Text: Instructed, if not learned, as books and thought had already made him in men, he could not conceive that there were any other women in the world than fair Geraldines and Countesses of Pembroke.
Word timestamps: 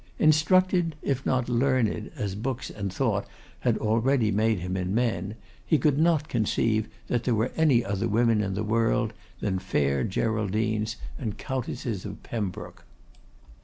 Instructed, 0.17 0.95
if 1.03 1.27
not 1.27 1.47
learned, 1.47 2.09
as 2.15 2.33
books 2.33 2.71
and 2.71 2.91
thought 2.91 3.27
had 3.59 3.77
already 3.77 4.31
made 4.31 4.57
him 4.57 4.75
in 4.75 4.95
men, 4.95 5.35
he 5.63 5.77
could 5.77 5.99
not 5.99 6.27
conceive 6.27 6.89
that 7.05 7.23
there 7.23 7.35
were 7.35 7.51
any 7.55 7.85
other 7.85 8.07
women 8.07 8.41
in 8.41 8.55
the 8.55 8.63
world 8.63 9.13
than 9.41 9.59
fair 9.59 10.03
Geraldines 10.03 10.95
and 11.19 11.37
Countesses 11.37 12.03
of 12.03 12.23
Pembroke. 12.23 12.83